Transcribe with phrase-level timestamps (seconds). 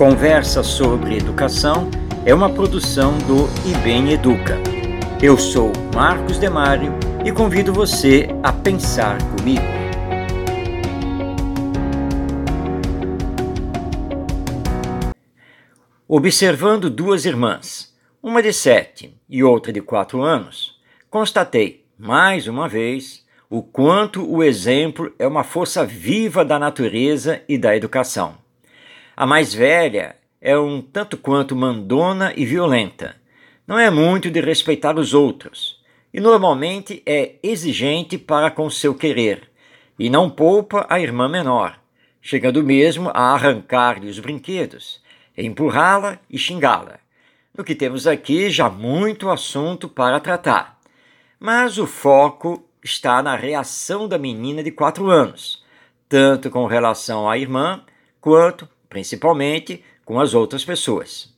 [0.00, 1.90] Conversa sobre Educação
[2.24, 4.56] é uma produção do IBEM Educa.
[5.22, 9.60] Eu sou Marcos Demário e convido você a pensar comigo.
[16.08, 20.80] Observando duas irmãs, uma de sete e outra de quatro anos,
[21.10, 27.58] constatei, mais uma vez, o quanto o exemplo é uma força viva da natureza e
[27.58, 28.39] da educação.
[29.20, 33.16] A mais velha é um tanto quanto mandona e violenta.
[33.66, 35.78] Não é muito de respeitar os outros
[36.10, 39.50] e normalmente é exigente para com seu querer
[39.98, 41.78] e não poupa a irmã menor,
[42.22, 45.02] chegando mesmo a arrancar-lhe os brinquedos,
[45.36, 46.98] empurrá-la e xingá-la.
[47.54, 50.80] No que temos aqui já muito assunto para tratar.
[51.38, 55.62] Mas o foco está na reação da menina de quatro anos,
[56.08, 57.84] tanto com relação à irmã
[58.18, 61.32] quanto principalmente com as outras pessoas.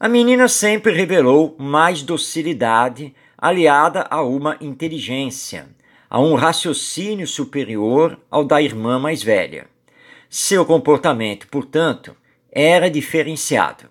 [0.00, 5.68] A menina sempre revelou mais docilidade aliada a uma inteligência,
[6.08, 9.66] a um raciocínio superior ao da irmã mais velha.
[10.30, 12.16] Seu comportamento, portanto,
[12.50, 13.90] era diferenciado,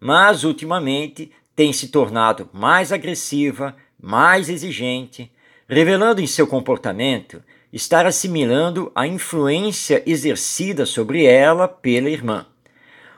[0.00, 5.30] mas ultimamente tem se tornado mais agressiva, mais exigente,
[5.68, 7.42] revelando em seu comportamento
[7.74, 12.46] estar assimilando a influência exercida sobre ela pela irmã.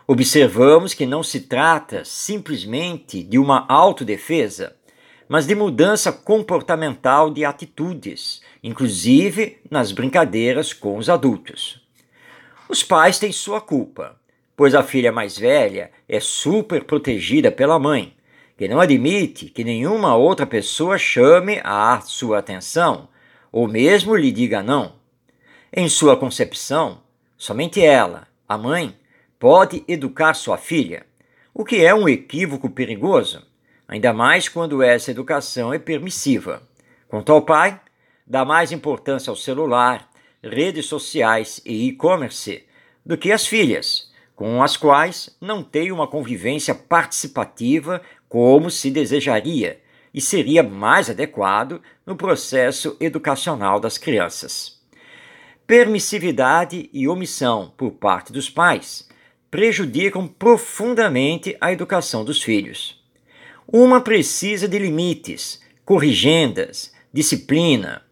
[0.07, 4.75] Observamos que não se trata simplesmente de uma autodefesa,
[5.29, 11.87] mas de mudança comportamental de atitudes, inclusive nas brincadeiras com os adultos.
[12.67, 14.19] Os pais têm sua culpa,
[14.57, 18.15] pois a filha mais velha é super protegida pela mãe,
[18.57, 23.07] que não admite que nenhuma outra pessoa chame a sua atenção
[23.57, 24.97] ou mesmo lhe diga não.
[25.73, 27.01] Em sua concepção,
[27.39, 28.95] somente ela, a mãe,
[29.39, 31.07] pode educar sua filha,
[31.55, 33.43] o que é um equívoco perigoso,
[33.89, 36.69] ainda mais quando essa educação é permissiva.
[37.09, 37.81] Quanto ao pai,
[38.27, 40.07] dá mais importância ao celular,
[40.43, 42.63] redes sociais e e-commerce
[43.07, 49.81] do que às filhas, com as quais não tem uma convivência participativa como se desejaria
[50.17, 54.81] e seria mais adequado no processo educacional das crianças.
[55.67, 59.07] Permissividade e omissão por parte dos pais
[59.51, 62.99] prejudicam profundamente a educação dos filhos.
[63.71, 68.03] Uma precisa de limites, corrigendas, disciplina.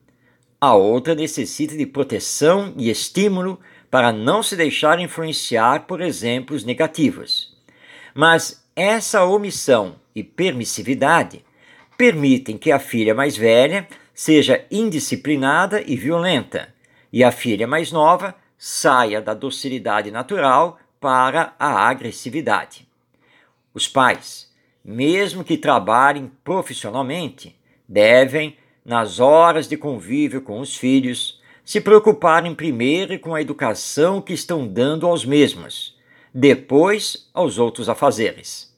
[0.60, 3.58] A outra necessita de proteção e estímulo
[3.90, 7.56] para não se deixar influenciar por exemplos negativos.
[8.14, 11.42] Mas essa omissão e permissividade
[11.96, 16.72] permitem que a filha mais velha seja indisciplinada e violenta,
[17.12, 22.88] e a filha mais nova saia da docilidade natural para a agressividade.
[23.72, 24.50] Os pais,
[24.84, 27.56] mesmo que trabalhem profissionalmente,
[27.88, 34.32] devem, nas horas de convívio com os filhos, se preocuparem primeiro com a educação que
[34.32, 35.96] estão dando aos mesmos,
[36.32, 38.73] depois aos outros afazeres.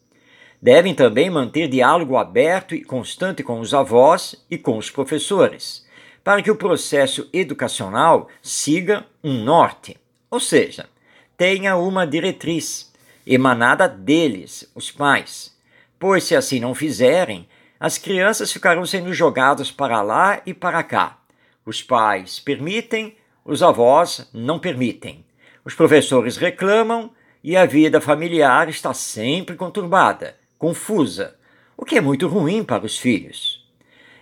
[0.61, 5.87] Devem também manter diálogo aberto e constante com os avós e com os professores,
[6.25, 9.97] para que o processo educacional siga um norte,
[10.31, 10.89] ou seja,
[11.37, 12.93] tenha uma diretriz
[13.27, 15.55] emanada deles, os pais.
[15.99, 17.47] Pois se assim não fizerem,
[17.79, 21.19] as crianças ficarão sendo jogadas para lá e para cá.
[21.65, 23.15] Os pais permitem,
[23.45, 25.25] os avós não permitem.
[25.65, 27.11] Os professores reclamam
[27.45, 31.37] e a vida familiar está sempre conturbada confusa,
[31.77, 33.65] o que é muito ruim para os filhos.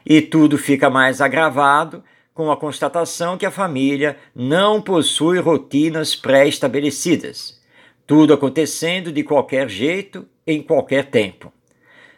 [0.05, 2.03] E tudo fica mais agravado
[2.35, 7.61] com a constatação que a família não possui rotinas pré-estabelecidas,
[8.07, 11.53] tudo acontecendo de qualquer jeito, em qualquer tempo.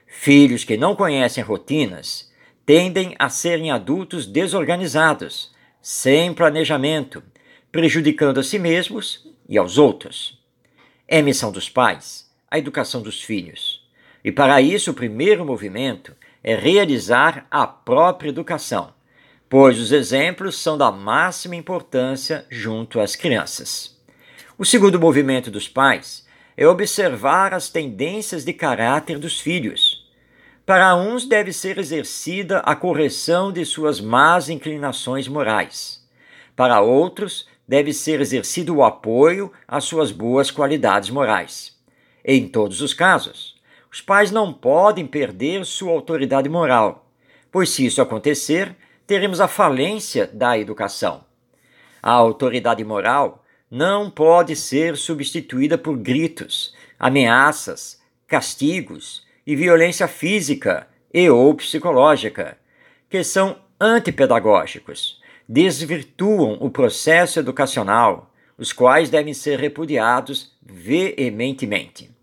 [0.06, 2.32] Filhos que não conhecem rotinas
[2.65, 7.23] tendem a serem adultos desorganizados, sem planejamento,
[7.70, 10.43] prejudicando a si mesmos e aos outros.
[11.06, 13.86] É missão dos pais a educação dos filhos.
[14.26, 16.12] E para isso, o primeiro movimento
[16.43, 18.93] é realizar a própria educação,
[19.49, 23.96] pois os exemplos são da máxima importância junto às crianças.
[24.58, 26.26] O segundo movimento dos pais
[26.56, 30.05] é observar as tendências de caráter dos filhos.
[30.67, 36.05] Para uns deve ser exercida a correção de suas más inclinações morais.
[36.56, 41.76] Para outros, deve ser exercido o apoio às suas boas qualidades morais.
[42.25, 43.56] Em todos os casos,
[43.96, 47.08] os pais não podem perder sua autoridade moral,
[47.50, 48.76] pois se isso acontecer,
[49.06, 51.25] teremos a falência da educação.
[52.02, 61.31] A autoridade moral não pode ser substituída por gritos, ameaças, castigos e violência física e
[61.31, 62.58] ou psicológica,
[63.08, 72.14] que são antipedagógicos, desvirtuam o processo educacional, os quais devem ser repudiados veementemente.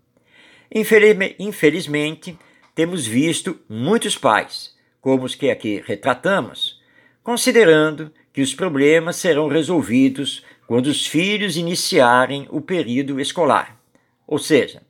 [0.74, 2.36] Infelizmente,
[2.74, 6.82] temos visto muitos pais, como os que aqui retratamos,
[7.22, 13.78] considerando que os problemas serão resolvidos quando os filhos iniciarem o período escolar.
[14.26, 14.82] Ou seja,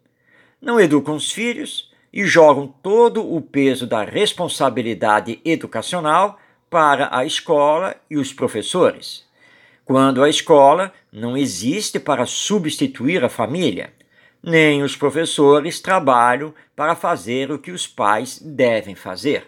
[0.63, 6.39] não educam os filhos e jogam todo o peso da responsabilidade educacional
[6.71, 9.25] para a escola e os professores,
[9.85, 13.93] quando a escola não existe para substituir a família,
[14.47, 19.47] nem os professores trabalham para fazer o que os pais devem fazer.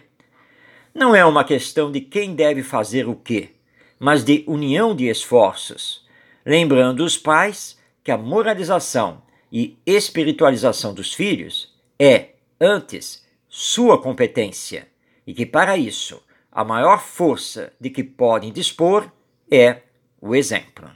[0.93, 3.51] Não é uma questão de quem deve fazer o quê,
[3.99, 6.03] mas de união de esforços,
[6.43, 9.21] lembrando os pais que a moralização
[9.51, 12.29] e espiritualização dos filhos é,
[12.59, 14.87] antes, sua competência
[15.25, 19.11] e que, para isso, a maior força de que podem dispor
[19.51, 19.81] é
[20.19, 20.89] o exemplo.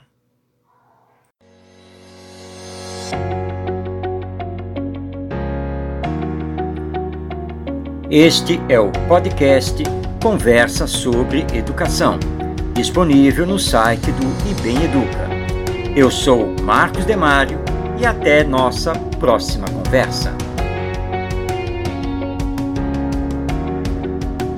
[8.14, 9.82] Este é o podcast
[10.22, 12.18] Conversa sobre Educação,
[12.74, 15.30] disponível no site do IBEM Educa.
[15.96, 17.58] Eu sou Marcos Demário
[17.98, 20.30] e até nossa próxima conversa.